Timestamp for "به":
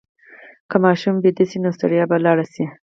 2.09-2.17